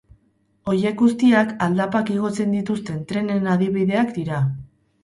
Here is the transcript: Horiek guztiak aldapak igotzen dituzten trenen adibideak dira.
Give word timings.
Horiek 0.71 0.95
guztiak 1.01 1.53
aldapak 1.67 2.09
igotzen 2.17 2.59
dituzten 2.59 3.07
trenen 3.13 3.55
adibideak 3.59 4.15
dira. 4.19 4.43